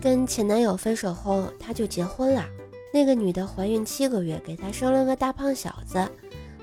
[0.00, 2.44] 跟前男友分手后，他就结婚了。
[2.92, 6.08] 那个女的怀孕七个月，给他生了个大胖小子。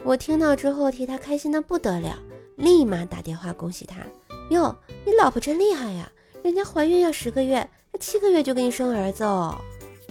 [0.04, 2.18] 我听到之后，替他开心的不得了，
[2.56, 3.98] 立马打电话恭喜他。
[4.50, 4.76] 哟，
[5.06, 6.10] 你老婆真厉害呀！
[6.44, 9.56] 人家怀孕要十个月，她七个月就给你生儿子哦。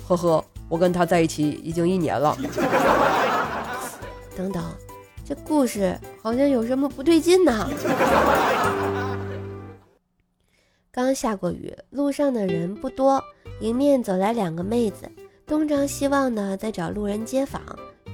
[0.06, 2.36] 呵呵，我跟他在一起已经一年了。
[4.36, 4.62] 等等，
[5.24, 7.70] 这故事好像有什么不对劲呢。
[10.94, 13.20] 刚下过雨，路上的人不多，
[13.58, 15.10] 迎面走来两个妹子。
[15.44, 17.60] 东张西望的在找路人接访，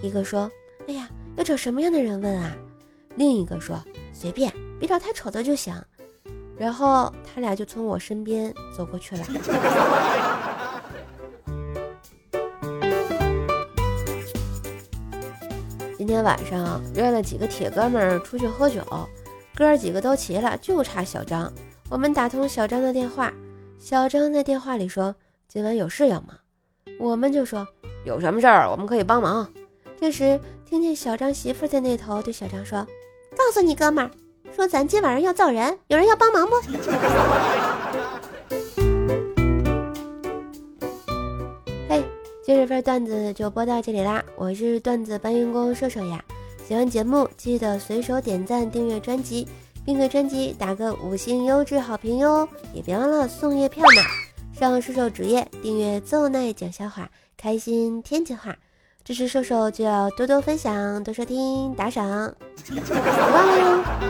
[0.00, 0.50] 一个说
[0.88, 2.56] ：“哎呀，要找什么样的人问啊？”
[3.16, 3.78] 另一个说
[4.14, 5.74] ：“随便，别找太丑的就行。”
[6.56, 9.22] 然后他俩就从我身边走过去了。
[15.98, 18.82] 今天晚上约了几个铁哥们儿出去喝酒，
[19.54, 21.52] 哥几个都齐了，就差小张。
[21.90, 23.32] 我们打通小张的电话，
[23.80, 25.12] 小张在电话里说
[25.50, 26.28] ：“今晚有事要忙。”
[27.00, 27.66] 我们就说
[28.04, 29.52] 有什么事儿，我们可以帮忙。
[30.00, 32.86] 这时听见小张媳妇在那头对小张说
[33.36, 34.10] ：“告诉你哥们儿，
[34.54, 36.54] 说咱今晚上要造人，有人要帮忙不？”
[41.88, 42.04] 嘿，
[42.44, 44.24] 今日份段子就播到这里啦！
[44.36, 46.24] 我是段子搬运工瘦瘦呀，
[46.68, 49.48] 喜欢节目记得随手点赞、订阅专辑，
[49.84, 52.48] 并给专辑打个五星优质好评哟！
[52.72, 54.02] 也别忘了送月票呢。
[54.58, 58.56] 上瘦瘦主页订阅奏奈讲笑话，开心天津话，
[59.04, 62.34] 支持瘦瘦就要多多分享、多收听、打赏，
[62.68, 64.09] 别忘了哟。